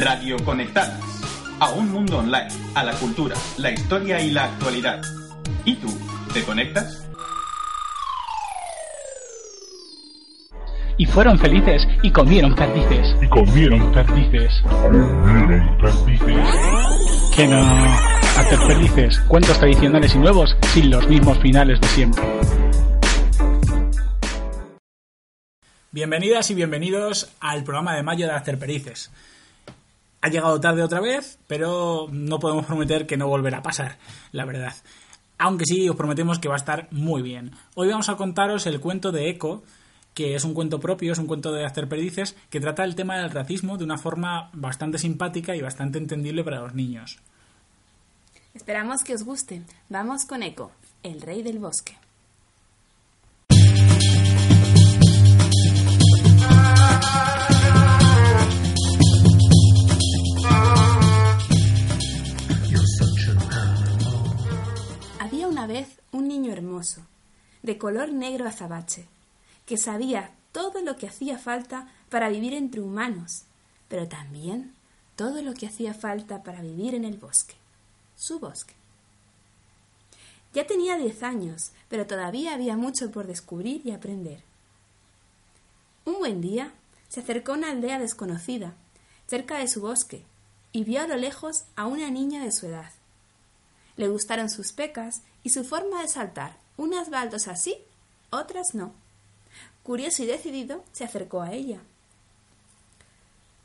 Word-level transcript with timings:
Radio 0.00 0.36
Conectadas. 0.44 0.98
A 1.60 1.70
un 1.72 1.90
mundo 1.92 2.18
online, 2.18 2.48
a 2.74 2.84
la 2.84 2.92
cultura, 2.94 3.36
la 3.58 3.70
historia 3.70 4.20
y 4.20 4.30
la 4.30 4.44
actualidad. 4.44 5.02
¿Y 5.64 5.76
tú? 5.76 5.88
¿Te 6.32 6.42
conectas? 6.42 7.06
Y 10.96 11.06
fueron 11.06 11.38
felices 11.38 11.86
y 12.02 12.10
comieron 12.10 12.54
perdices. 12.54 13.16
y 13.22 13.28
comieron 13.28 13.92
perdices. 13.92 14.62
Comieron 14.68 15.78
perdices. 15.78 16.46
Que 17.34 17.46
no. 17.46 17.60
Hacer 18.36 18.58
felices. 18.66 19.18
Cuentos 19.28 19.58
tradicionales 19.58 20.14
y 20.14 20.18
nuevos 20.18 20.56
sin 20.74 20.90
los 20.90 21.08
mismos 21.08 21.38
finales 21.38 21.80
de 21.80 21.88
siempre. 21.88 22.22
Bienvenidas 25.92 26.48
y 26.52 26.54
bienvenidos 26.54 27.32
al 27.40 27.64
programa 27.64 27.96
de 27.96 28.04
mayo 28.04 28.24
de 28.24 28.32
Hacer 28.32 28.60
Perices. 28.60 29.10
Ha 30.20 30.28
llegado 30.28 30.60
tarde 30.60 30.84
otra 30.84 31.00
vez, 31.00 31.36
pero 31.48 32.06
no 32.12 32.38
podemos 32.38 32.64
prometer 32.66 33.08
que 33.08 33.16
no 33.16 33.26
volverá 33.26 33.58
a 33.58 33.62
pasar, 33.64 33.98
la 34.30 34.44
verdad. 34.44 34.72
Aunque 35.36 35.64
sí, 35.66 35.88
os 35.88 35.96
prometemos 35.96 36.38
que 36.38 36.46
va 36.46 36.54
a 36.54 36.58
estar 36.58 36.86
muy 36.92 37.22
bien. 37.22 37.50
Hoy 37.74 37.88
vamos 37.88 38.08
a 38.08 38.14
contaros 38.14 38.66
el 38.66 38.78
cuento 38.78 39.10
de 39.10 39.30
Eco, 39.30 39.64
que 40.14 40.36
es 40.36 40.44
un 40.44 40.54
cuento 40.54 40.78
propio, 40.78 41.10
es 41.12 41.18
un 41.18 41.26
cuento 41.26 41.50
de 41.50 41.66
Hacer 41.66 41.88
Perdices, 41.88 42.36
que 42.50 42.60
trata 42.60 42.84
el 42.84 42.94
tema 42.94 43.16
del 43.16 43.32
racismo 43.32 43.76
de 43.76 43.82
una 43.82 43.98
forma 43.98 44.48
bastante 44.52 44.96
simpática 44.96 45.56
y 45.56 45.60
bastante 45.60 45.98
entendible 45.98 46.44
para 46.44 46.60
los 46.60 46.72
niños. 46.72 47.18
Esperamos 48.54 49.02
que 49.02 49.14
os 49.14 49.24
guste. 49.24 49.62
Vamos 49.88 50.24
con 50.24 50.44
Eco, 50.44 50.70
el 51.02 51.20
rey 51.20 51.42
del 51.42 51.58
bosque. 51.58 51.98
De 67.62 67.78
color 67.78 68.12
negro 68.12 68.46
azabache, 68.48 69.06
que 69.66 69.76
sabía 69.76 70.32
todo 70.52 70.82
lo 70.82 70.96
que 70.96 71.06
hacía 71.06 71.38
falta 71.38 71.88
para 72.08 72.28
vivir 72.28 72.54
entre 72.54 72.80
humanos, 72.80 73.44
pero 73.88 74.08
también 74.08 74.74
todo 75.16 75.42
lo 75.42 75.54
que 75.54 75.66
hacía 75.66 75.94
falta 75.94 76.42
para 76.42 76.62
vivir 76.62 76.94
en 76.94 77.04
el 77.04 77.18
bosque, 77.18 77.54
su 78.16 78.38
bosque. 78.38 78.74
Ya 80.52 80.66
tenía 80.66 80.96
diez 80.96 81.22
años, 81.22 81.72
pero 81.88 82.06
todavía 82.06 82.54
había 82.54 82.76
mucho 82.76 83.10
por 83.10 83.26
descubrir 83.26 83.82
y 83.84 83.92
aprender. 83.92 84.42
Un 86.04 86.18
buen 86.18 86.40
día 86.40 86.72
se 87.08 87.20
acercó 87.20 87.52
a 87.52 87.56
una 87.56 87.70
aldea 87.70 87.98
desconocida, 87.98 88.74
cerca 89.26 89.58
de 89.58 89.68
su 89.68 89.80
bosque, 89.80 90.24
y 90.72 90.84
vio 90.84 91.02
a 91.02 91.06
lo 91.06 91.16
lejos 91.16 91.64
a 91.76 91.86
una 91.86 92.10
niña 92.10 92.42
de 92.42 92.52
su 92.52 92.66
edad. 92.66 92.90
Le 93.96 94.08
gustaron 94.08 94.48
sus 94.50 94.72
pecas 94.72 95.22
y 95.42 95.50
su 95.50 95.64
forma 95.64 96.02
de 96.02 96.08
saltar, 96.08 96.56
unas 96.76 97.10
baldosas 97.10 97.60
así, 97.60 97.76
otras 98.30 98.74
no. 98.74 98.92
Curioso 99.82 100.22
y 100.22 100.26
decidido, 100.26 100.84
se 100.92 101.04
acercó 101.04 101.42
a 101.42 101.52
ella. 101.52 101.80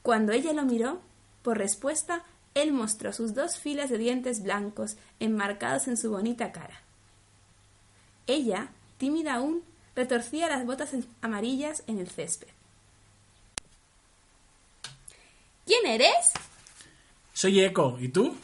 Cuando 0.01 0.31
ella 0.31 0.53
lo 0.53 0.63
miró, 0.63 1.01
por 1.41 1.57
respuesta, 1.57 2.23
él 2.53 2.71
mostró 2.71 3.11
sus 3.13 3.33
dos 3.33 3.57
filas 3.57 3.89
de 3.89 3.97
dientes 3.97 4.43
blancos 4.43 4.97
enmarcados 5.19 5.87
en 5.87 5.97
su 5.97 6.09
bonita 6.09 6.51
cara. 6.51 6.81
Ella, 8.27 8.69
tímida 8.97 9.35
aún, 9.35 9.63
retorcía 9.95 10.47
las 10.49 10.65
botas 10.65 10.91
amarillas 11.21 11.83
en 11.87 11.99
el 11.99 12.09
césped. 12.09 12.47
¿Quién 15.65 15.85
eres? 15.85 16.31
Soy 17.33 17.61
Eco, 17.61 17.97
¿y 17.99 18.09
tú? 18.09 18.35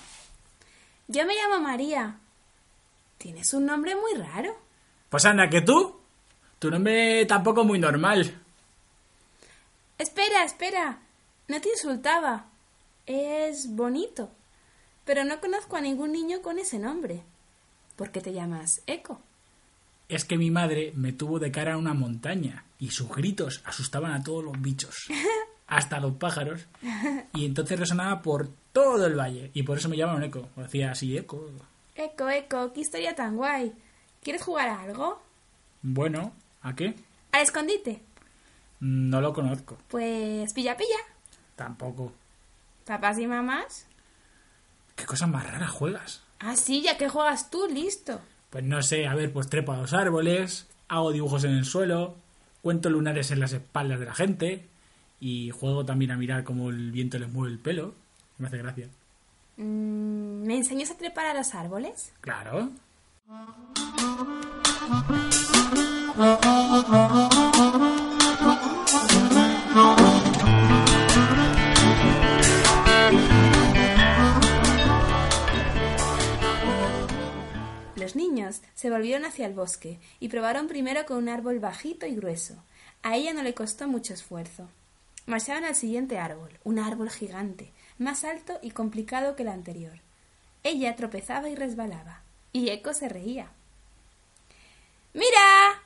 Yo 1.07 1.25
me 1.25 1.36
llamo 1.36 1.59
María. 1.62 2.21
Tienes 3.22 3.54
un 3.54 3.68
nombre 3.68 3.96
muy 3.96 4.20
raro. 4.20 4.58
Pues 5.08 5.26
anda, 5.26 5.48
que 5.48 5.62
tú. 5.62 5.96
Tu 6.58 6.72
nombre 6.72 7.24
tampoco 7.28 7.64
muy 7.64 7.78
normal. 7.78 8.36
Espera, 10.00 10.44
espera. 10.44 10.98
No 11.48 11.62
te 11.62 11.70
insultaba. 11.70 12.48
Es 13.06 13.76
bonito. 13.76 14.31
Pero 15.06 15.24
no 15.24 15.40
conozco 15.40 15.76
a 15.76 15.81
ningún 15.81 16.14
niño 16.14 16.42
con 16.42 16.58
ese 16.58 16.80
nombre. 16.80 17.22
¿Por 17.96 18.10
qué 18.10 18.22
te 18.22 18.34
llamas 18.34 18.81
Eco? 18.88 19.22
Es 20.10 20.26
que 20.26 20.38
mi 20.38 20.50
madre 20.50 20.92
me 20.96 21.14
tuvo 21.14 21.38
de 21.38 21.52
cara 21.52 21.76
a 21.76 21.78
una 21.78 21.94
montaña 21.94 22.66
y 22.80 22.90
sus 22.90 23.08
gritos 23.08 23.62
asustaban 23.66 24.14
a 24.14 24.24
todos 24.24 24.44
los 24.44 24.60
bichos, 24.60 24.96
hasta 25.68 26.00
los 26.00 26.16
pájaros, 26.16 26.66
y 27.36 27.46
entonces 27.46 27.80
resonaba 27.80 28.24
por 28.24 28.50
todo 28.74 29.06
el 29.06 29.16
valle 29.16 29.52
y 29.54 29.62
por 29.62 29.78
eso 29.78 29.90
me 29.90 29.98
llamaban 29.98 30.24
Eco. 30.24 30.50
O 30.58 30.62
hacía 30.62 30.92
así 30.92 31.16
Eco. 31.16 31.52
Eco, 32.03 32.29
Eco, 32.29 32.73
qué 32.73 32.81
historia 32.81 33.16
tan 33.16 33.38
guay. 33.38 33.73
¿Quieres 34.23 34.41
jugar 34.41 34.69
a 34.69 34.81
algo? 34.81 35.22
Bueno, 35.84 36.34
¿a 36.62 36.75
qué? 36.75 36.95
¿Al 37.31 37.44
escondite? 37.44 38.01
No 38.79 39.22
lo 39.22 39.34
conozco. 39.34 39.78
Pues 39.88 40.51
pilla, 40.53 40.75
pilla. 40.75 40.97
Tampoco. 41.56 42.12
¿Papás 42.85 43.19
y 43.19 43.28
mamás? 43.28 43.85
¿Qué 44.95 45.06
cosas 45.06 45.29
más 45.29 45.50
raras 45.50 45.69
juegas? 45.69 46.23
Ah, 46.39 46.56
sí, 46.56 46.81
ya 46.81 46.97
que 46.97 47.07
juegas 47.07 47.51
tú, 47.51 47.67
listo. 47.72 48.19
Pues 48.50 48.63
no 48.63 48.81
sé, 48.81 49.06
a 49.07 49.13
ver, 49.13 49.31
pues 49.31 49.47
trepo 49.47 49.72
a 49.72 49.78
los 49.78 49.94
árboles, 49.94 50.68
hago 50.88 51.12
dibujos 51.12 51.44
en 51.44 51.51
el 51.51 51.66
suelo, 51.66 52.16
cuento 52.62 52.89
lunares 52.89 53.29
en 53.31 53.39
las 53.39 53.53
espaldas 53.53 54.00
de 54.00 54.06
la 54.07 54.16
gente 54.16 54.66
y 55.19 55.51
juego 55.51 55.85
también 55.85 56.12
a 56.12 56.18
mirar 56.18 56.44
cómo 56.44 56.72
el 56.72 56.91
viento 56.91 57.19
les 57.19 57.31
mueve 57.31 57.53
el 57.53 57.59
pelo. 57.59 57.94
Me 58.39 58.47
hace 58.47 58.57
gracia. 58.57 58.89
Mm, 59.57 60.44
¿Me 60.45 60.57
enseñas 60.57 60.91
a 60.91 60.97
trepar 60.97 61.25
a 61.28 61.34
los 61.34 61.53
árboles? 61.53 62.12
Claro. 62.22 62.69
Los 77.95 78.16
niños 78.16 78.62
se 78.73 78.89
volvieron 78.89 79.25
hacia 79.25 79.45
el 79.45 79.53
bosque 79.53 80.00
y 80.19 80.29
probaron 80.29 80.68
primero 80.68 81.06
con 81.06 81.18
un 81.18 81.29
árbol 81.29 81.59
bajito 81.59 82.06
y 82.06 82.16
grueso. 82.16 82.63
A 83.03 83.16
ella 83.16 83.33
no 83.33 83.44
le 83.44 83.53
costó 83.53 83.88
mucho 83.88 84.13
esfuerzo. 84.13 84.69
Marcharon 85.28 85.66
al 85.66 85.75
siguiente 85.75 86.18
árbol, 86.18 86.50
un 86.63 86.79
árbol 86.79 87.09
gigante, 87.09 87.72
más 88.01 88.23
alto 88.23 88.59
y 88.62 88.72
complicado 88.72 89.35
que 89.35 89.44
el 89.44 89.50
anterior. 89.50 90.00
Ella 90.63 90.95
tropezaba 90.95 91.50
y 91.50 91.56
resbalaba, 91.56 92.22
y 92.51 92.69
Eco 92.69 92.94
se 92.94 93.07
reía. 93.07 93.51
¡Mira! 95.13 95.81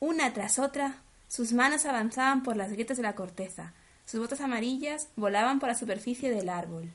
Una 0.00 0.32
tras 0.32 0.58
otra, 0.58 0.96
sus 1.28 1.52
manos 1.52 1.86
avanzaban 1.86 2.42
por 2.42 2.56
las 2.56 2.72
grietas 2.72 2.96
de 2.96 3.04
la 3.04 3.14
corteza, 3.14 3.72
sus 4.04 4.20
botas 4.20 4.40
amarillas 4.40 5.08
volaban 5.16 5.60
por 5.60 5.68
la 5.68 5.74
superficie 5.74 6.30
del 6.30 6.48
árbol. 6.48 6.90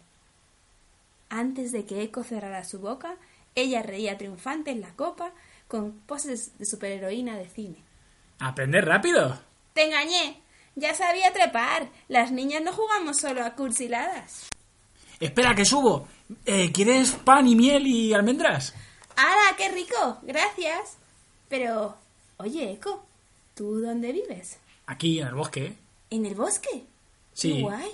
Antes 1.30 1.72
de 1.72 1.86
que 1.86 2.04
Eco 2.04 2.24
cerrara 2.24 2.64
su 2.64 2.80
boca, 2.80 3.16
ella 3.56 3.82
reía 3.82 4.18
triunfante 4.18 4.72
en 4.72 4.82
la 4.82 4.94
copa 4.94 5.32
con 5.68 5.94
poses 6.02 6.58
de 6.58 6.66
superheroína 6.66 7.38
de 7.38 7.50
cine. 7.50 7.84
¡Aprender 8.40 8.86
rápido! 8.86 9.40
¡Te 9.74 9.86
engañé! 9.86 10.42
Ya 10.80 10.94
sabía 10.94 11.34
trepar. 11.34 11.90
Las 12.08 12.32
niñas 12.32 12.62
no 12.62 12.72
jugamos 12.72 13.18
solo 13.18 13.44
a 13.44 13.56
cursiladas. 13.56 14.48
¡Espera, 15.20 15.56
que 15.56 15.66
subo! 15.66 16.08
Eh, 16.46 16.72
¿Quieres 16.72 17.14
pan 17.14 17.48
y 17.48 17.56
miel 17.56 17.88
y 17.88 18.14
almendras? 18.14 18.76
¡Hala, 19.16 19.56
qué 19.58 19.70
rico! 19.70 20.20
Gracias. 20.22 20.98
Pero, 21.50 21.98
oye, 22.38 22.74
Eco, 22.74 23.04
¿tú 23.56 23.80
dónde 23.82 24.12
vives? 24.12 24.60
Aquí, 24.86 25.20
en 25.20 25.28
el 25.28 25.34
bosque. 25.34 25.74
¿En 26.12 26.26
el 26.28 26.36
bosque? 26.36 26.84
Sí. 27.34 27.54
Qué 27.56 27.62
guay. 27.62 27.92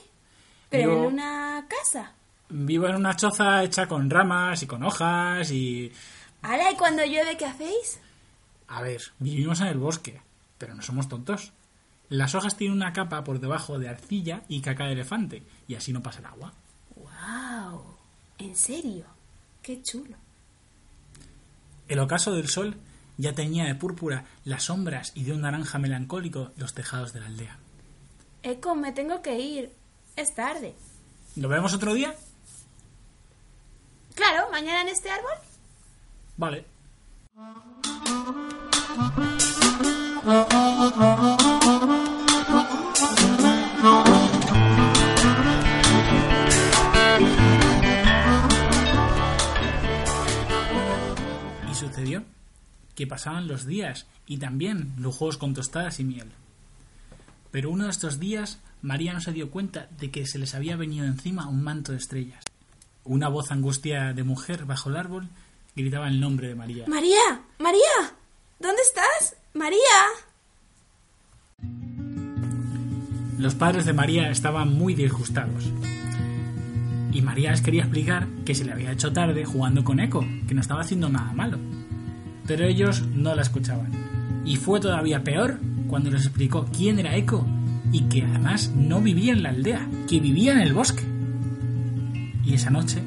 ¿Pero 0.70 0.90
Vivo- 0.90 1.04
en 1.08 1.14
una 1.14 1.66
casa? 1.70 2.12
Vivo 2.50 2.88
en 2.88 2.96
una 2.96 3.16
choza 3.16 3.64
hecha 3.64 3.88
con 3.88 4.10
ramas 4.10 4.62
y 4.62 4.68
con 4.68 4.84
hojas 4.84 5.50
y... 5.52 5.90
¡Hala, 6.42 6.72
y 6.72 6.76
cuando 6.76 7.06
llueve 7.06 7.38
qué 7.38 7.46
hacéis? 7.46 8.00
A 8.68 8.82
ver, 8.82 9.02
vivimos 9.20 9.62
en 9.62 9.68
el 9.68 9.78
bosque, 9.78 10.20
pero 10.58 10.76
no 10.76 10.82
somos 10.82 11.08
tontos. 11.08 11.54
Las 12.14 12.36
hojas 12.36 12.56
tienen 12.56 12.78
una 12.78 12.94
capa 12.94 13.24
por 13.24 13.40
debajo 13.40 13.80
de 13.80 13.90
arcilla 13.90 14.44
y 14.48 14.62
caca 14.62 14.86
de 14.86 14.92
elefante, 14.92 15.42
y 15.68 15.74
así 15.74 15.92
no 15.92 16.04
pasa 16.04 16.20
el 16.20 16.28
agua. 16.28 16.54
¡Wow! 16.96 17.84
¿En 18.38 18.56
serio? 18.56 19.06
¡Qué 19.64 19.82
chulo! 19.82 20.16
El 21.88 21.98
ocaso 21.98 22.32
del 22.34 22.50
sol 22.50 22.78
ya 23.18 23.34
teñía 23.34 23.66
de 23.66 23.74
púrpura 23.74 24.26
las 24.46 24.66
sombras 24.66 25.12
y 25.16 25.24
de 25.24 25.34
un 25.34 25.42
naranja 25.42 25.80
melancólico 25.80 26.52
los 26.56 26.76
tejados 26.76 27.14
de 27.14 27.22
la 27.22 27.26
aldea. 27.26 27.58
Eco, 28.44 28.76
me 28.76 28.92
tengo 28.92 29.24
que 29.24 29.40
ir. 29.40 29.72
Es 30.16 30.36
tarde. 30.36 30.76
¿Nos 31.36 31.50
vemos 31.50 31.74
otro 31.74 31.96
día? 31.96 32.14
Claro, 34.14 34.52
mañana 34.52 34.84
en 34.84 34.90
este 34.90 35.10
árbol. 35.10 35.34
Vale. 36.38 36.64
Que 52.96 53.08
pasaban 53.08 53.48
los 53.48 53.66
días 53.66 54.08
y 54.28 54.38
también 54.38 54.94
lujos 54.98 55.38
con 55.38 55.54
tostadas 55.54 56.00
y 56.00 56.04
miel. 56.04 56.32
Pero 57.52 57.70
uno 57.70 57.86
de 57.86 57.92
estos 57.92 58.20
días 58.20 58.60
María 58.84 59.14
no 59.14 59.22
se 59.22 59.32
dio 59.32 59.50
cuenta 59.50 59.88
de 59.98 60.12
que 60.12 60.26
se 60.26 60.38
les 60.38 60.56
había 60.56 60.76
venido 60.76 61.06
encima 61.06 61.48
un 61.48 61.64
manto 61.64 61.94
de 61.94 61.98
estrellas. 61.98 62.44
Una 63.06 63.30
voz 63.30 63.50
angustia 63.50 64.14
de 64.14 64.24
mujer 64.24 64.66
bajo 64.66 64.90
el 64.90 64.98
árbol 64.98 65.30
gritaba 65.76 66.10
el 66.10 66.20
nombre 66.20 66.50
de 66.50 66.56
María. 66.56 66.86
María, 66.88 67.42
María, 67.60 68.14
¿dónde 68.60 68.82
estás? 68.82 69.38
María. 69.54 69.80
Los 73.38 73.56
padres 73.56 73.86
de 73.86 73.94
María 73.94 74.30
estaban 74.30 74.74
muy 74.74 74.96
disgustados. 74.96 75.72
Y 77.14 77.22
María 77.22 77.52
les 77.52 77.62
quería 77.62 77.84
explicar 77.84 78.28
que 78.46 78.56
se 78.56 78.66
le 78.66 78.74
había 78.74 78.92
hecho 78.92 79.14
tarde 79.14 79.46
jugando 79.46 79.84
con 79.84 80.00
Eco, 80.00 80.26
que 80.48 80.54
no 80.54 80.62
estaba 80.62 80.82
haciendo 80.82 81.08
nada 81.08 81.32
malo. 81.32 81.58
Pero 82.48 82.66
ellos 82.66 83.04
no 83.14 83.36
la 83.36 83.42
escuchaban. 83.42 83.92
Y 84.46 84.58
fue 84.58 84.80
todavía 84.80 85.24
peor 85.24 85.60
cuando 85.88 86.12
les 86.12 86.26
explicó 86.26 86.66
quién 86.76 87.00
era 87.00 87.16
Eco 87.16 87.46
y 87.92 88.02
que 88.04 88.24
además 88.24 88.72
no 88.76 89.02
vivía 89.02 89.34
en 89.34 89.44
la 89.44 89.50
aldea, 89.50 89.88
que 90.08 90.20
vivía 90.20 90.54
en 90.54 90.60
el 90.60 90.74
bosque. 90.74 91.04
Y 92.44 92.56
esa 92.56 92.70
noche 92.70 93.02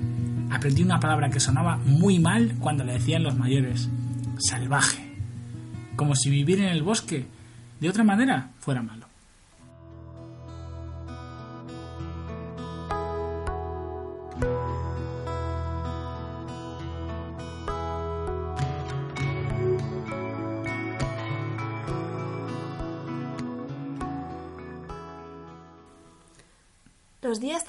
aprendí 0.51 0.83
una 0.83 1.01
palabra 1.01 1.31
que 1.31 1.41
sonaba 1.41 1.77
muy 1.79 2.19
mal 2.19 2.55
cuando 2.61 2.85
le 2.85 2.95
decían 2.95 3.23
los 3.23 3.37
mayores, 3.37 3.89
salvaje, 4.39 5.17
como 5.97 6.15
si 6.15 6.31
vivir 6.31 6.61
en 6.61 6.69
el 6.69 6.83
bosque 6.83 7.27
de 7.81 7.89
otra 7.89 8.05
manera 8.05 8.51
fuera 8.61 8.83
malo. 8.83 9.07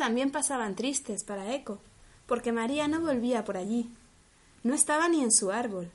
También 0.07 0.31
pasaban 0.31 0.73
tristes 0.73 1.25
para 1.25 1.53
Eco, 1.53 1.79
porque 2.27 2.53
María 2.53 2.87
no 2.87 3.01
volvía 3.01 3.43
por 3.43 3.57
allí. 3.57 3.89
No 4.63 4.73
estaba 4.73 5.09
ni 5.09 5.21
en 5.21 5.33
su 5.33 5.51
árbol. 5.51 5.91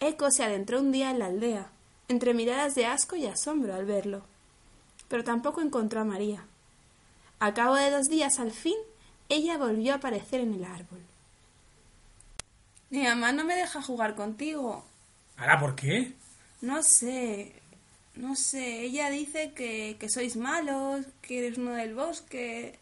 Eco 0.00 0.30
se 0.30 0.42
adentró 0.42 0.80
un 0.80 0.90
día 0.90 1.10
en 1.10 1.18
la 1.18 1.26
aldea, 1.26 1.68
entre 2.08 2.32
miradas 2.32 2.74
de 2.74 2.86
asco 2.86 3.14
y 3.14 3.26
asombro 3.26 3.74
al 3.74 3.84
verlo. 3.84 4.22
Pero 5.08 5.22
tampoco 5.22 5.60
encontró 5.60 6.00
a 6.00 6.04
María. 6.04 6.46
Al 7.38 7.52
cabo 7.52 7.74
de 7.74 7.90
dos 7.90 8.06
días, 8.08 8.40
al 8.40 8.52
fin, 8.52 8.78
ella 9.28 9.58
volvió 9.58 9.92
a 9.92 9.96
aparecer 9.96 10.40
en 10.40 10.54
el 10.54 10.64
árbol. 10.64 11.02
Mi 12.88 13.02
mamá 13.02 13.32
no 13.32 13.44
me 13.44 13.54
deja 13.54 13.82
jugar 13.82 14.14
contigo. 14.14 14.82
¿Ahora 15.36 15.60
por 15.60 15.74
qué? 15.74 16.14
No 16.62 16.82
sé, 16.82 17.52
no 18.16 18.36
sé. 18.36 18.82
Ella 18.82 19.10
dice 19.10 19.52
que, 19.54 19.96
que 19.98 20.08
sois 20.08 20.36
malos, 20.36 21.06
que 21.22 21.38
eres 21.38 21.58
uno 21.58 21.72
del 21.72 21.94
bosque. 21.94 22.78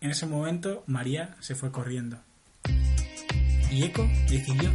En 0.00 0.10
ese 0.10 0.26
momento 0.26 0.84
María 0.86 1.36
se 1.40 1.54
fue 1.54 1.72
corriendo. 1.72 2.18
Y 3.70 3.82
Eco 3.82 4.08
decidió 4.28 4.70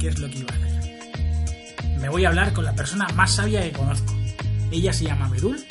qué 0.00 0.08
es 0.08 0.18
lo 0.18 0.28
que 0.28 0.38
iba 0.38 0.52
a 0.52 0.56
hacer. 0.56 1.98
Me 2.00 2.08
voy 2.08 2.24
a 2.24 2.28
hablar 2.28 2.52
con 2.52 2.64
la 2.64 2.74
persona 2.74 3.06
más 3.14 3.36
sabia 3.36 3.62
que 3.62 3.72
conozco. 3.72 4.14
Ella 4.70 4.92
se 4.92 5.04
llama 5.04 5.28
Bedul 5.28 5.64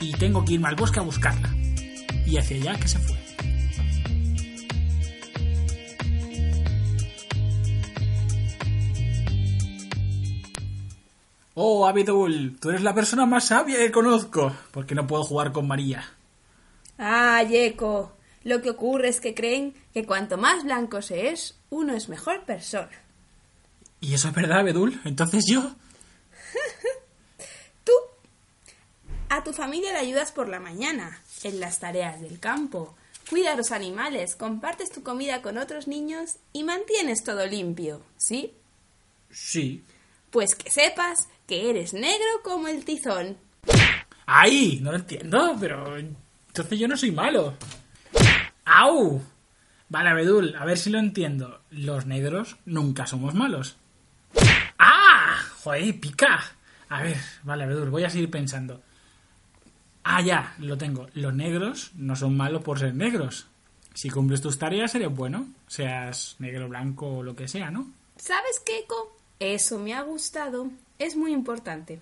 y 0.00 0.12
tengo 0.12 0.44
que 0.44 0.54
irme 0.54 0.68
al 0.68 0.76
bosque 0.76 0.98
a 1.00 1.02
buscarla. 1.02 1.54
Y 2.26 2.36
hacia 2.36 2.56
allá 2.56 2.80
que 2.80 2.88
se 2.88 2.98
fue. 2.98 3.23
Oh, 11.66 11.86
Abedul, 11.86 12.58
tú 12.60 12.68
eres 12.68 12.82
la 12.82 12.94
persona 12.94 13.24
más 13.24 13.46
sabia 13.46 13.78
que 13.78 13.90
conozco, 13.90 14.54
porque 14.70 14.94
no 14.94 15.06
puedo 15.06 15.24
jugar 15.24 15.50
con 15.50 15.66
María. 15.66 16.06
Ah, 16.98 17.42
Eco. 17.48 18.18
Lo 18.42 18.60
que 18.60 18.68
ocurre 18.68 19.08
es 19.08 19.18
que 19.18 19.34
creen 19.34 19.72
que 19.94 20.04
cuanto 20.04 20.36
más 20.36 20.64
blanco 20.64 21.00
se 21.00 21.30
es, 21.30 21.56
uno 21.70 21.94
es 21.94 22.10
mejor 22.10 22.44
persona. 22.44 22.90
¿Y 23.98 24.12
eso 24.12 24.28
es 24.28 24.34
verdad, 24.34 24.58
Abedul? 24.58 25.00
Entonces 25.06 25.46
yo. 25.48 25.62
Tú 27.84 27.92
a 29.30 29.42
tu 29.42 29.54
familia 29.54 29.94
le 29.94 30.00
ayudas 30.00 30.32
por 30.32 30.50
la 30.50 30.60
mañana, 30.60 31.22
en 31.44 31.60
las 31.60 31.80
tareas 31.80 32.20
del 32.20 32.40
campo, 32.40 32.94
cuidas 33.30 33.54
a 33.54 33.56
los 33.56 33.72
animales, 33.72 34.36
compartes 34.36 34.92
tu 34.92 35.02
comida 35.02 35.40
con 35.40 35.56
otros 35.56 35.88
niños 35.88 36.36
y 36.52 36.62
mantienes 36.62 37.24
todo 37.24 37.46
limpio, 37.46 38.02
¿sí? 38.18 38.52
Sí. 39.30 39.82
Pues 40.30 40.56
que 40.56 40.70
sepas 40.70 41.28
que 41.46 41.70
eres 41.70 41.94
negro 41.94 42.42
como 42.42 42.68
el 42.68 42.84
tizón. 42.84 43.36
¡Ay! 44.26 44.78
No 44.82 44.90
lo 44.90 44.98
entiendo, 44.98 45.56
pero 45.60 45.96
entonces 45.96 46.78
yo 46.78 46.88
no 46.88 46.96
soy 46.96 47.10
malo. 47.10 47.54
¡Au! 48.64 49.22
Vale, 49.88 50.08
Abedul, 50.08 50.56
a 50.56 50.64
ver 50.64 50.78
si 50.78 50.90
lo 50.90 50.98
entiendo. 50.98 51.60
Los 51.70 52.06
negros 52.06 52.56
nunca 52.64 53.06
somos 53.06 53.34
malos. 53.34 53.76
¡Ah! 54.78 55.36
¡Joder, 55.62 56.00
pica! 56.00 56.42
A 56.88 57.02
ver, 57.02 57.16
vale, 57.42 57.64
Abedul, 57.64 57.90
voy 57.90 58.04
a 58.04 58.10
seguir 58.10 58.30
pensando. 58.30 58.82
Ah, 60.04 60.20
ya, 60.20 60.54
lo 60.58 60.76
tengo. 60.76 61.08
Los 61.14 61.34
negros 61.34 61.92
no 61.94 62.16
son 62.16 62.36
malos 62.36 62.62
por 62.62 62.78
ser 62.78 62.94
negros. 62.94 63.46
Si 63.94 64.10
cumples 64.10 64.40
tus 64.40 64.58
tareas, 64.58 64.94
eres 64.94 65.14
bueno. 65.14 65.48
Seas 65.66 66.36
negro, 66.38 66.68
blanco 66.68 67.18
o 67.18 67.22
lo 67.22 67.34
que 67.34 67.48
sea, 67.48 67.70
¿no? 67.70 67.90
¿Sabes 68.16 68.60
qué, 68.64 68.80
Eco? 68.80 69.16
Eso 69.38 69.78
me 69.78 69.94
ha 69.94 70.02
gustado. 70.02 70.70
Es 70.98 71.16
muy 71.16 71.32
importante. 71.32 72.00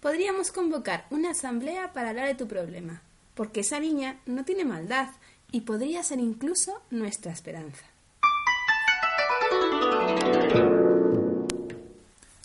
Podríamos 0.00 0.50
convocar 0.50 1.06
una 1.10 1.30
asamblea 1.30 1.92
para 1.92 2.10
hablar 2.10 2.26
de 2.26 2.34
tu 2.34 2.48
problema, 2.48 3.02
porque 3.34 3.60
esa 3.60 3.78
niña 3.78 4.18
no 4.26 4.44
tiene 4.44 4.64
maldad 4.64 5.10
y 5.52 5.60
podría 5.60 6.02
ser 6.02 6.18
incluso 6.18 6.82
nuestra 6.90 7.30
esperanza. 7.30 7.84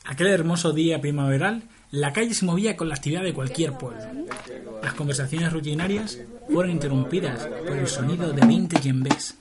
Aquel 0.05 0.27
hermoso 0.27 0.71
día 0.71 1.01
primaveral, 1.01 1.63
la 1.89 2.13
calle 2.13 2.33
se 2.33 2.45
movía 2.45 2.77
con 2.77 2.89
la 2.89 2.95
actividad 2.95 3.23
de 3.23 3.33
cualquier 3.33 3.73
pueblo. 3.73 4.27
Las 4.83 4.93
conversaciones 4.93 5.51
rutinarias 5.51 6.19
fueron 6.47 6.71
interrumpidas 6.71 7.47
por 7.47 7.75
el 7.75 7.87
sonido 7.87 8.31
de 8.33 8.45
20 8.45 8.81
yembés, 8.81 9.35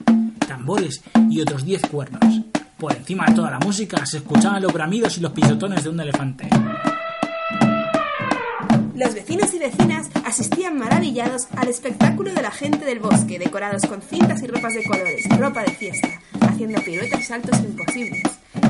tambores 0.49 1.03
y 1.29 1.41
otros 1.43 1.65
10 1.65 1.83
cuernos. 1.83 2.46
Por 2.79 2.95
encima 2.95 3.27
de 3.27 3.35
toda 3.35 3.51
la 3.51 3.59
música 3.59 4.05
se 4.05 4.19
escuchaban 4.19 4.63
los 4.63 4.73
bramidos 4.73 5.17
y 5.17 5.21
los 5.21 5.33
pisotones 5.33 5.83
de 5.85 5.91
un 5.91 6.01
elefante. 6.01 6.49
Los 8.95 9.15
vecinos 9.15 9.53
y 9.53 9.59
vecinas 9.59 10.09
asistían 10.25 10.79
maravillados 10.79 11.49
al 11.57 11.69
espectáculo 11.69 12.33
de 12.33 12.41
la 12.41 12.51
gente 12.51 12.85
del 12.85 12.99
bosque, 12.99 13.39
decorados 13.39 13.83
con 13.87 14.01
cintas 14.01 14.43
y 14.43 14.47
ropas 14.47 14.75
de 14.75 14.85
colores, 14.85 15.39
ropa 15.39 15.63
de 15.63 15.71
fiesta, 15.73 16.09
haciendo 16.41 16.81
piruetas 16.83 17.21
y 17.21 17.23
saltos 17.23 17.59
imposibles. 17.61 18.23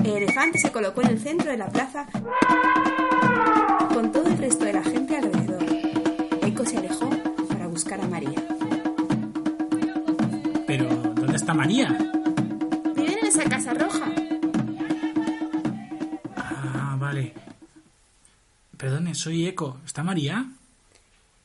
El 0.02 0.16
elefante 0.16 0.58
se 0.58 0.70
colocó 0.70 1.02
en 1.02 1.08
el 1.08 1.20
centro 1.20 1.50
de 1.50 1.56
la 1.56 1.66
plaza 1.66 2.06
con 3.92 4.12
todo 4.12 4.26
el 4.26 4.38
resto 4.38 4.64
de 4.64 4.72
la 4.72 4.82
gente 4.82 5.16
alrededor. 5.16 5.64
Eco 6.42 6.64
se 6.64 6.78
alejó 6.78 7.08
para 7.48 7.66
buscar 7.68 8.00
a 8.00 8.06
María. 8.06 8.42
Pero, 10.66 10.86
¿dónde 11.14 11.36
está 11.36 11.54
María? 11.54 11.96
Viven 12.96 13.18
en 13.20 13.26
esa 13.26 13.44
casa 13.44 13.74
roja. 13.74 13.85
Soy 19.14 19.46
Eco. 19.46 19.80
¿Está 19.84 20.02
María? 20.02 20.50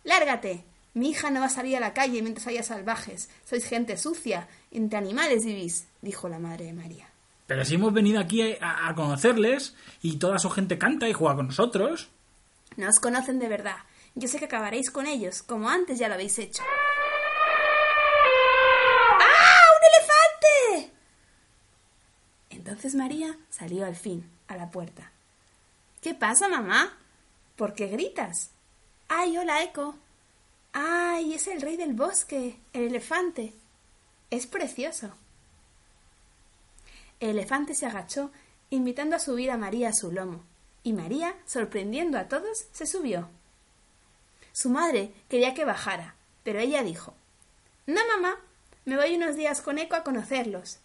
Lárgate. 0.03 0.63
Mi 0.93 1.11
hija 1.11 1.29
no 1.31 1.39
va 1.39 1.45
a 1.45 1.49
salir 1.49 1.77
a 1.77 1.79
la 1.79 1.93
calle 1.93 2.21
mientras 2.21 2.47
haya 2.47 2.63
salvajes. 2.63 3.29
Sois 3.45 3.65
gente 3.65 3.95
sucia. 3.97 4.47
Entre 4.71 4.97
animales 4.97 5.45
vivís, 5.45 5.87
dijo 6.01 6.27
la 6.27 6.39
madre 6.39 6.65
de 6.65 6.73
María. 6.73 7.07
Pero 7.47 7.63
si 7.65 7.75
hemos 7.75 7.93
venido 7.93 8.19
aquí 8.19 8.41
a, 8.59 8.87
a 8.87 8.95
conocerles 8.95 9.75
y 10.01 10.17
toda 10.17 10.39
su 10.39 10.49
gente 10.49 10.77
canta 10.77 11.07
y 11.07 11.13
juega 11.13 11.35
con 11.35 11.47
nosotros. 11.47 12.09
No 12.77 12.89
os 12.89 12.99
conocen 12.99 13.39
de 13.39 13.47
verdad. 13.47 13.77
Yo 14.15 14.27
sé 14.27 14.39
que 14.39 14.45
acabaréis 14.45 14.91
con 14.91 15.07
ellos, 15.07 15.41
como 15.43 15.69
antes 15.69 15.97
ya 15.99 16.07
lo 16.07 16.15
habéis 16.15 16.37
hecho. 16.39 16.63
¡Ah! 19.19 19.61
¡Un 19.77 19.83
elefante! 19.93 20.93
Entonces 22.49 22.95
María 22.95 23.37
salió 23.49 23.85
al 23.85 23.95
fin 23.95 24.29
a 24.47 24.57
la 24.57 24.69
puerta. 24.69 25.11
¿Qué 26.01 26.13
pasa, 26.13 26.49
mamá? 26.49 26.97
¿Por 27.55 27.73
qué 27.73 27.87
gritas? 27.87 28.51
¡Ay, 29.07 29.37
hola, 29.37 29.63
Eco! 29.63 29.95
¡Ay, 30.73 31.33
es 31.33 31.47
el 31.47 31.61
rey 31.61 31.77
del 31.77 31.93
bosque, 31.93 32.57
el 32.73 32.83
elefante! 32.83 33.53
Es 34.29 34.47
precioso. 34.47 35.11
El 37.19 37.31
elefante 37.31 37.75
se 37.75 37.85
agachó, 37.85 38.31
invitando 38.69 39.15
a 39.15 39.19
subir 39.19 39.51
a 39.51 39.57
María 39.57 39.89
a 39.89 39.93
su 39.93 40.11
lomo, 40.11 40.43
y 40.83 40.93
María, 40.93 41.35
sorprendiendo 41.45 42.17
a 42.17 42.27
todos, 42.27 42.65
se 42.71 42.85
subió. 42.85 43.29
Su 44.53 44.69
madre 44.69 45.13
quería 45.29 45.53
que 45.53 45.65
bajara, 45.65 46.15
pero 46.43 46.59
ella 46.59 46.83
dijo 46.83 47.13
No, 47.85 48.01
mamá, 48.15 48.37
me 48.85 48.95
voy 48.95 49.15
unos 49.15 49.35
días 49.35 49.61
con 49.61 49.77
Eco 49.77 49.95
a 49.95 50.03
conocerlos. 50.03 50.79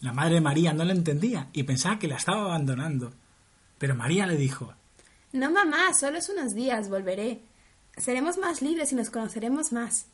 La 0.00 0.12
madre 0.12 0.40
María 0.40 0.72
no 0.72 0.84
la 0.84 0.92
entendía 0.92 1.48
y 1.52 1.62
pensaba 1.62 1.98
que 1.98 2.08
la 2.08 2.16
estaba 2.16 2.44
abandonando. 2.44 3.12
Pero 3.78 3.94
María 3.94 4.26
le 4.26 4.36
dijo 4.36 4.74
No, 5.34 5.50
mamá, 5.50 5.92
solo 5.94 6.18
es 6.18 6.28
unos 6.28 6.54
días, 6.54 6.88
volveré. 6.88 7.40
Seremos 7.96 8.38
más 8.38 8.62
libres 8.62 8.92
y 8.92 8.94
nos 8.94 9.10
conoceremos 9.10 9.72
más. 9.72 10.06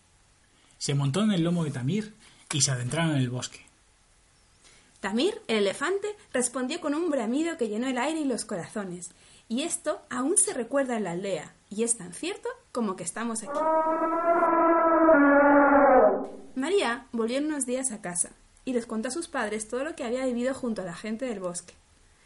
Se 0.79 0.95
montó 0.95 1.21
en 1.21 1.33
el 1.33 1.45
lomo 1.45 1.63
de 1.63 1.71
Tamir 1.71 2.15
y 2.51 2.63
se 2.63 2.71
adentraron 2.71 3.11
en 3.11 3.19
el 3.19 3.29
bosque. 3.29 3.61
Tamir, 5.01 5.43
el 5.47 5.59
elefante, 5.59 6.09
respondió 6.33 6.81
con 6.81 6.95
un 6.95 7.11
bramido 7.11 7.59
que 7.59 7.69
llenó 7.69 7.87
el 7.87 7.99
aire 7.99 8.21
y 8.21 8.25
los 8.25 8.47
corazones. 8.47 9.11
Y 9.47 9.65
esto 9.65 10.01
aún 10.09 10.39
se 10.39 10.55
recuerda 10.55 10.97
en 10.97 11.05
la 11.05 11.11
aldea, 11.11 11.53
y 11.69 11.83
es 11.83 11.99
tan 11.99 12.15
cierto 12.15 12.49
como 12.73 12.97
que 12.97 13.05
estamos 13.05 13.43
aquí. 13.43 13.59
María 16.55 17.09
volvió 17.13 17.37
en 17.37 17.45
unos 17.45 17.67
días 17.67 17.93
a 17.93 18.01
casa 18.01 18.31
y 18.65 18.73
les 18.73 18.87
contó 18.87 19.09
a 19.09 19.13
sus 19.13 19.29
padres 19.29 19.69
todo 19.69 19.85
lo 19.85 19.95
que 19.95 20.05
había 20.05 20.25
vivido 20.25 20.55
junto 20.55 20.81
a 20.81 20.87
la 20.87 20.95
gente 20.95 21.27
del 21.27 21.41
bosque. 21.41 21.75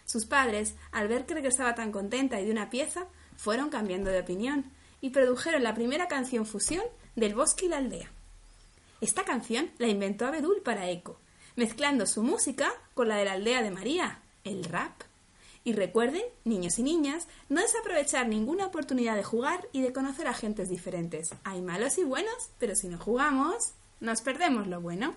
Sus 0.05 0.27
padres, 0.27 0.75
al 0.93 1.09
ver 1.09 1.27
que 1.27 1.35
regresaba 1.35 1.75
tan 1.75 1.93
contenta 1.93 2.41
y 2.41 2.45
de 2.45 2.53
una 2.53 2.71
pieza, 2.71 3.07
fueron 3.37 3.71
cambiando 3.71 4.11
de 4.11 4.21
opinión 4.21 4.71
y 5.01 5.11
produjeron 5.11 5.63
la 5.63 5.75
primera 5.75 6.09
canción 6.09 6.47
fusión 6.47 6.85
del 7.17 7.35
bosque 7.35 7.67
y 7.67 7.69
la 7.69 7.79
aldea. 7.79 8.11
Esta 9.01 9.25
canción 9.25 9.71
la 9.79 9.89
inventó 9.89 10.27
Abedul 10.27 10.63
para 10.63 10.89
Eco, 10.89 11.19
mezclando 11.57 12.07
su 12.07 12.23
música 12.23 12.73
con 12.95 13.09
la 13.09 13.17
de 13.17 13.27
la 13.27 13.33
aldea 13.33 13.63
de 13.63 13.71
María, 13.71 14.21
el 14.45 14.65
rap. 14.65 15.03
Y 15.63 15.73
recuerden, 15.73 16.23
niños 16.45 16.79
y 16.79 16.83
niñas, 16.83 17.27
no 17.49 17.63
desaprovechar 17.63 18.29
ninguna 18.29 18.67
oportunidad 18.67 19.17
de 19.17 19.25
jugar 19.25 19.69
y 19.73 19.81
de 19.81 19.93
conocer 19.93 20.27
a 20.27 20.35
gentes 20.35 20.69
diferentes. 20.69 21.35
Hay 21.45 21.63
malos 21.63 21.97
y 21.99 22.05
buenos, 22.05 22.51
pero 22.59 22.75
si 22.75 22.89
no 22.89 22.99
jugamos, 22.99 23.73
nos 24.01 24.21
perdemos 24.21 24.67
lo 24.67 24.81
bueno. 24.81 25.15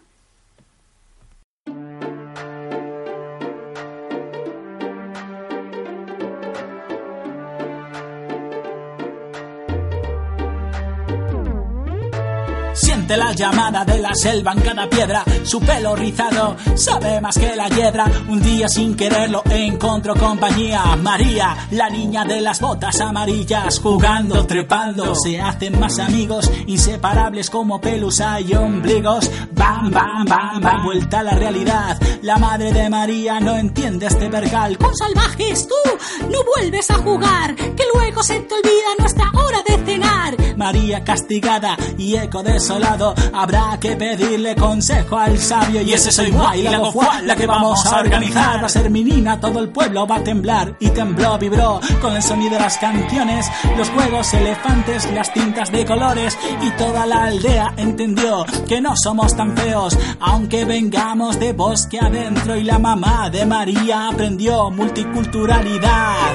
Siente 13.07 13.23
la 13.25 13.31
llamada 13.31 13.85
de 13.85 13.99
la 13.99 14.13
selva 14.13 14.51
en 14.51 14.59
cada 14.59 14.89
piedra, 14.89 15.23
su 15.43 15.61
pelo 15.61 15.95
rizado 15.95 16.57
sabe 16.75 17.21
más 17.21 17.37
que 17.37 17.55
la 17.55 17.69
hiedra. 17.69 18.11
Un 18.27 18.41
día 18.41 18.67
sin 18.67 18.97
quererlo 18.97 19.43
encontró 19.49 20.13
compañía. 20.13 20.83
María, 20.97 21.55
la 21.71 21.89
niña 21.89 22.25
de 22.25 22.41
las 22.41 22.59
botas 22.59 22.99
amarillas, 22.99 23.79
jugando, 23.79 24.45
trepando, 24.45 25.15
se 25.15 25.39
hacen 25.39 25.79
más 25.79 25.99
amigos, 25.99 26.51
inseparables 26.65 27.49
como 27.49 27.79
pelusa 27.79 28.41
y 28.41 28.53
ombligos. 28.55 29.31
Bam, 29.53 29.89
bam, 29.89 30.25
bam, 30.25 30.59
bam, 30.59 30.83
vuelta 30.83 31.21
a 31.21 31.23
la 31.23 31.31
realidad. 31.31 31.97
La 32.23 32.37
madre 32.37 32.73
de 32.73 32.89
María 32.89 33.39
no 33.39 33.55
entiende 33.55 34.07
este 34.07 34.27
percal. 34.29 34.77
Con 34.77 34.93
salvajes 34.97 35.65
tú 35.65 36.25
no 36.29 36.39
vuelves 36.43 36.91
a 36.91 36.95
jugar, 36.95 37.55
que 37.55 37.83
luego 37.93 38.21
se 38.21 38.41
te 38.41 38.53
olvida 38.53 38.95
nuestra 38.99 39.31
hora 39.33 39.59
de 39.65 39.85
cenar. 39.85 40.35
María 40.57 41.03
castigada 41.03 41.77
y 41.97 42.15
eco 42.15 42.43
desolado, 42.43 42.96
habrá 43.33 43.77
que 43.79 43.95
pedirle 43.95 44.55
consejo 44.55 45.17
al 45.17 45.37
sabio. 45.37 45.81
Y 45.81 45.93
ese 45.93 46.11
soy 46.11 46.31
guay, 46.31 46.63
la 46.63 46.91
fue 46.91 47.05
la 47.23 47.35
que 47.35 47.45
vamos 47.45 47.85
a 47.85 47.99
organizar. 47.99 48.61
Va 48.61 48.65
a 48.65 48.69
ser 48.69 48.89
menina, 48.89 49.39
todo 49.39 49.59
el 49.59 49.69
pueblo 49.69 50.07
va 50.07 50.17
a 50.17 50.23
temblar. 50.23 50.75
Y 50.79 50.89
tembló, 50.89 51.37
vibró 51.37 51.79
con 52.01 52.15
el 52.15 52.23
sonido 52.23 52.53
de 52.53 52.59
las 52.59 52.77
canciones, 52.77 53.49
los 53.77 53.89
juegos, 53.89 54.33
elefantes, 54.33 55.11
las 55.13 55.31
tintas 55.33 55.71
de 55.71 55.85
colores. 55.85 56.37
Y 56.61 56.69
toda 56.71 57.05
la 57.05 57.25
aldea 57.25 57.73
entendió 57.77 58.45
que 58.67 58.81
no 58.81 58.95
somos 58.95 59.35
tan 59.35 59.55
feos, 59.55 59.97
aunque 60.19 60.65
vengamos 60.65 61.39
de 61.39 61.53
bosque 61.53 61.99
adentro. 61.99 62.55
Y 62.55 62.63
la 62.63 62.79
mamá 62.79 63.29
de 63.29 63.45
María 63.45 64.09
aprendió 64.09 64.69
multiculturalidad 64.71 66.33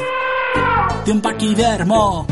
de 1.05 1.13
un 1.13 1.21
paquidermo. 1.21 2.27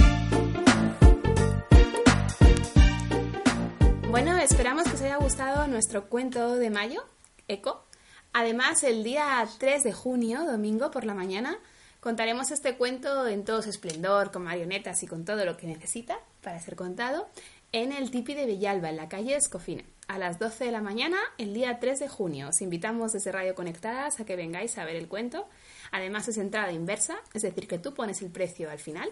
Bueno, 4.11 4.37
esperamos 4.39 4.89
que 4.89 4.95
os 4.95 5.03
haya 5.03 5.19
gustado 5.19 5.69
nuestro 5.69 6.09
cuento 6.09 6.57
de 6.57 6.69
mayo, 6.69 7.05
Eco. 7.47 7.85
Además, 8.33 8.83
el 8.83 9.05
día 9.05 9.49
3 9.59 9.85
de 9.85 9.93
junio, 9.93 10.45
domingo 10.45 10.91
por 10.91 11.05
la 11.05 11.15
mañana, 11.15 11.57
contaremos 12.01 12.51
este 12.51 12.77
cuento 12.77 13.29
en 13.29 13.45
todo 13.45 13.63
su 13.63 13.71
esplendor, 13.71 14.33
con 14.33 14.43
marionetas 14.43 15.05
y 15.05 15.07
con 15.07 15.25
todo 15.25 15.45
lo 15.45 15.57
que 15.57 15.69
necesita 15.69 16.19
para 16.43 16.59
ser 16.59 16.75
contado, 16.75 17.29
en 17.71 17.93
el 17.93 18.11
Tipi 18.11 18.35
de 18.35 18.47
Villalba, 18.47 18.91
en 18.91 18.97
la 18.97 19.09
calle 19.09 19.37
Escofina, 19.37 19.85
a 20.09 20.19
las 20.19 20.41
12 20.41 20.65
de 20.65 20.73
la 20.73 20.81
mañana, 20.81 21.19
el 21.39 21.55
día 21.55 21.79
3 21.79 22.01
de 22.01 22.09
junio. 22.09 22.49
Os 22.49 22.63
invitamos 22.63 23.13
desde 23.13 23.31
Radio 23.31 23.55
Conectadas 23.55 24.19
a 24.19 24.25
que 24.25 24.35
vengáis 24.35 24.77
a 24.77 24.85
ver 24.85 24.97
el 24.97 25.07
cuento. 25.07 25.47
Además, 25.93 26.27
es 26.27 26.37
entrada 26.37 26.73
inversa, 26.73 27.21
es 27.33 27.43
decir, 27.43 27.69
que 27.69 27.79
tú 27.79 27.95
pones 27.95 28.23
el 28.23 28.33
precio 28.33 28.71
al 28.71 28.81
final. 28.81 29.09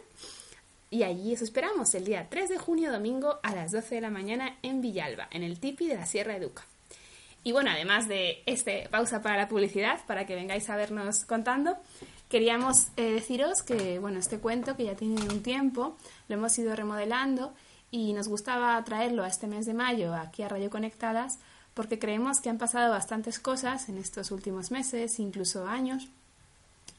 Y 0.90 1.02
allí 1.02 1.34
os 1.34 1.42
esperamos 1.42 1.94
el 1.94 2.04
día 2.04 2.28
3 2.30 2.48
de 2.48 2.58
junio, 2.58 2.90
domingo, 2.90 3.38
a 3.42 3.54
las 3.54 3.72
12 3.72 3.96
de 3.96 4.00
la 4.00 4.10
mañana 4.10 4.56
en 4.62 4.80
Villalba, 4.80 5.28
en 5.30 5.42
el 5.42 5.60
Tipi 5.60 5.86
de 5.86 5.96
la 5.96 6.06
Sierra 6.06 6.34
de 6.34 6.40
Duca. 6.40 6.64
Y 7.44 7.52
bueno, 7.52 7.70
además 7.70 8.08
de 8.08 8.42
este 8.46 8.88
pausa 8.90 9.22
para 9.22 9.36
la 9.36 9.48
publicidad, 9.48 10.00
para 10.06 10.26
que 10.26 10.34
vengáis 10.34 10.68
a 10.70 10.76
vernos 10.76 11.24
contando, 11.24 11.76
queríamos 12.28 12.88
eh, 12.96 13.12
deciros 13.12 13.62
que 13.62 13.98
bueno, 13.98 14.18
este 14.18 14.38
cuento 14.38 14.76
que 14.76 14.84
ya 14.84 14.96
tiene 14.96 15.20
un 15.22 15.42
tiempo, 15.42 15.96
lo 16.28 16.34
hemos 16.34 16.58
ido 16.58 16.74
remodelando 16.74 17.54
y 17.90 18.12
nos 18.12 18.28
gustaba 18.28 18.82
traerlo 18.84 19.24
a 19.24 19.28
este 19.28 19.46
mes 19.46 19.66
de 19.66 19.74
mayo 19.74 20.14
aquí 20.14 20.42
a 20.42 20.48
Radio 20.48 20.68
Conectadas 20.68 21.38
porque 21.78 22.00
creemos 22.00 22.40
que 22.40 22.50
han 22.50 22.58
pasado 22.58 22.90
bastantes 22.90 23.38
cosas 23.38 23.88
en 23.88 23.98
estos 23.98 24.32
últimos 24.32 24.72
meses, 24.72 25.20
incluso 25.20 25.64
años, 25.64 26.08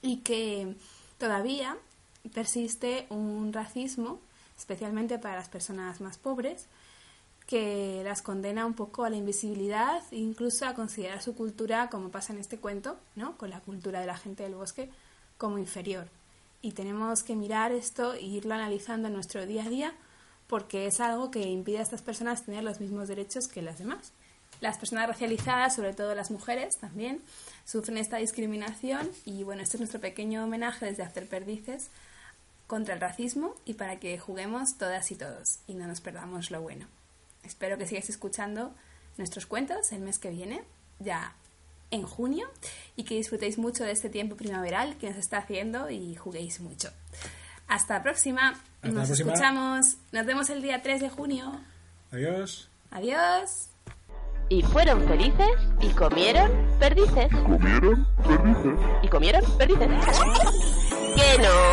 y 0.01 0.21
que 0.21 0.73
todavía 1.17 1.75
persiste 2.33 3.05
un 3.09 3.51
racismo, 3.53 4.19
especialmente 4.57 5.19
para 5.19 5.35
las 5.35 5.49
personas 5.49 6.01
más 6.01 6.17
pobres, 6.17 6.67
que 7.49 8.01
las 8.03 8.21
condena 8.21 8.65
un 8.67 8.75
poco 8.75 9.05
a 9.05 9.09
la 9.09 9.15
invisibilidad, 9.15 10.03
incluso 10.11 10.67
a 10.67 10.75
considerar 10.75 11.21
su 11.23 11.33
cultura, 11.33 11.89
como 11.89 12.09
pasa 12.09 12.31
en 12.31 12.39
este 12.39 12.59
cuento, 12.59 12.97
¿no? 13.15 13.37
con 13.37 13.49
la 13.49 13.59
cultura 13.59 14.01
de 14.01 14.05
la 14.05 14.17
gente 14.17 14.43
del 14.43 14.53
bosque, 14.53 14.89
como 15.37 15.57
inferior. 15.57 16.07
Y 16.61 16.73
tenemos 16.73 17.23
que 17.23 17.35
mirar 17.35 17.71
esto 17.71 18.13
e 18.13 18.21
irlo 18.21 18.53
analizando 18.53 19.07
en 19.07 19.15
nuestro 19.15 19.47
día 19.47 19.63
a 19.63 19.69
día, 19.69 19.93
porque 20.45 20.85
es 20.85 20.99
algo 20.99 21.31
que 21.31 21.41
impide 21.41 21.79
a 21.79 21.81
estas 21.81 22.03
personas 22.03 22.45
tener 22.45 22.63
los 22.63 22.79
mismos 22.79 23.07
derechos 23.07 23.47
que 23.47 23.63
las 23.63 23.79
demás. 23.79 24.11
Las 24.61 24.77
personas 24.77 25.07
racializadas, 25.07 25.75
sobre 25.75 25.93
todo 25.93 26.13
las 26.13 26.31
mujeres 26.31 26.77
también, 26.77 27.21
sufren 27.65 27.97
esta 27.97 28.17
discriminación 28.17 29.09
y 29.25 29.43
bueno, 29.43 29.63
este 29.63 29.77
es 29.77 29.81
nuestro 29.81 30.01
pequeño 30.01 30.43
homenaje 30.43 30.85
desde 30.85 31.03
Hacer 31.03 31.27
Perdices 31.27 31.89
contra 32.69 32.93
el 32.93 33.01
racismo 33.01 33.55
y 33.65 33.73
para 33.73 33.99
que 33.99 34.19
juguemos 34.19 34.77
todas 34.77 35.11
y 35.11 35.15
todos 35.15 35.57
y 35.65 35.73
no 35.73 35.87
nos 35.87 36.01
perdamos 36.01 36.51
lo 36.51 36.61
bueno. 36.61 36.85
Espero 37.43 37.79
que 37.79 37.87
sigáis 37.87 38.09
escuchando 38.09 38.75
nuestros 39.17 39.47
cuentos 39.47 39.91
el 39.91 40.01
mes 40.01 40.19
que 40.19 40.29
viene, 40.29 40.61
ya 40.99 41.33
en 41.89 42.03
junio, 42.03 42.47
y 42.95 43.05
que 43.05 43.15
disfrutéis 43.15 43.57
mucho 43.57 43.83
de 43.83 43.91
este 43.91 44.07
tiempo 44.09 44.35
primaveral 44.35 44.97
que 44.97 45.09
nos 45.09 45.17
está 45.17 45.39
haciendo 45.39 45.89
y 45.89 46.15
juguéis 46.15 46.59
mucho. 46.59 46.91
Hasta 47.67 47.95
la 47.95 48.03
próxima. 48.03 48.49
Hasta 48.49 48.87
la 48.87 48.93
nos 48.93 49.07
próxima. 49.07 49.33
escuchamos. 49.33 49.97
Nos 50.11 50.25
vemos 50.27 50.51
el 50.51 50.61
día 50.61 50.83
3 50.83 51.01
de 51.01 51.09
junio. 51.09 51.59
Adiós. 52.11 52.69
Adiós. 52.91 53.69
Y 54.49 54.61
fueron 54.61 55.07
felices 55.07 55.49
y 55.81 55.89
comieron 55.89 56.51
perdices. 56.79 57.29
¿Comieron? 57.33 58.07
Perdices. 58.27 58.79
Y 59.01 59.07
comieron 59.07 59.57
perdices. 59.57 59.89
¡Que 61.15 61.41
no! 61.41 61.68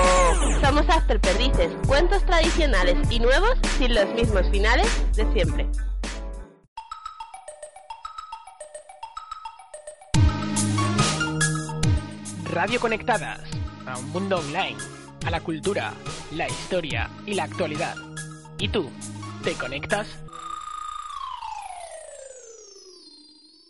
Somos 0.66 0.88
After 0.88 1.20
Perdices, 1.20 1.70
cuentos 1.86 2.24
tradicionales 2.26 2.96
y 3.08 3.20
nuevos 3.20 3.56
sin 3.78 3.94
los 3.94 4.12
mismos 4.14 4.50
finales 4.50 4.88
de 5.14 5.32
siempre. 5.32 5.68
Radio 12.50 12.80
Conectadas, 12.80 13.42
a 13.86 13.96
un 13.96 14.10
mundo 14.10 14.38
online, 14.38 14.76
a 15.24 15.30
la 15.30 15.40
cultura, 15.40 15.94
la 16.32 16.48
historia 16.48 17.10
y 17.26 17.34
la 17.34 17.44
actualidad. 17.44 17.94
¿Y 18.58 18.68
tú, 18.68 18.90
te 19.44 19.52
conectas? 19.52 20.25